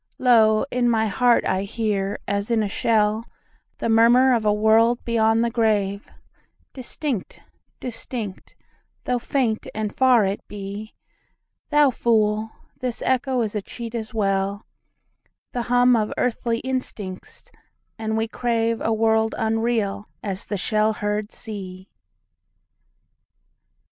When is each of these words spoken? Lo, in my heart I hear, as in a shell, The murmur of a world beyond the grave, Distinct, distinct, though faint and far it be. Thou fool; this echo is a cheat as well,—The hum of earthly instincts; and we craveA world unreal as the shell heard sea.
Lo, 0.17 0.65
in 0.71 0.89
my 0.89 1.05
heart 1.05 1.45
I 1.45 1.61
hear, 1.61 2.17
as 2.27 2.49
in 2.49 2.63
a 2.63 2.67
shell, 2.67 3.27
The 3.77 3.87
murmur 3.87 4.33
of 4.33 4.47
a 4.47 4.51
world 4.51 5.05
beyond 5.05 5.43
the 5.45 5.51
grave, 5.51 6.07
Distinct, 6.73 7.39
distinct, 7.79 8.55
though 9.03 9.19
faint 9.19 9.67
and 9.75 9.93
far 9.93 10.25
it 10.25 10.39
be. 10.47 10.95
Thou 11.69 11.91
fool; 11.91 12.49
this 12.79 13.03
echo 13.05 13.41
is 13.41 13.53
a 13.53 13.61
cheat 13.61 13.93
as 13.93 14.11
well,—The 14.11 15.61
hum 15.61 15.95
of 15.95 16.11
earthly 16.17 16.61
instincts; 16.61 17.51
and 17.99 18.17
we 18.17 18.27
craveA 18.27 18.91
world 18.97 19.35
unreal 19.37 20.07
as 20.23 20.47
the 20.47 20.57
shell 20.57 20.93
heard 20.93 21.31
sea. 21.31 21.91